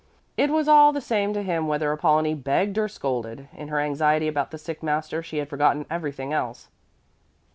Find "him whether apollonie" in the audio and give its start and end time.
1.43-2.33